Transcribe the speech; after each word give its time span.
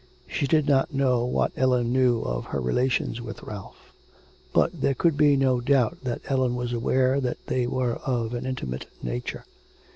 She 0.27 0.47
did 0.47 0.67
not 0.67 0.91
know 0.95 1.23
what 1.25 1.51
Ellen 1.55 1.93
knew 1.93 2.21
of 2.23 2.45
her 2.45 2.59
relations 2.59 3.21
with 3.21 3.43
Ralph. 3.43 3.93
But 4.51 4.81
there 4.81 4.95
could 4.95 5.15
be 5.15 5.35
no 5.37 5.59
doubt 5.61 5.99
that 6.03 6.21
Ellen 6.25 6.55
was 6.55 6.73
aware 6.73 7.21
that 7.21 7.37
they 7.45 7.67
were 7.67 7.97
of 7.97 8.33
an 8.33 8.47
intimate 8.47 8.87
nature. 9.03 9.45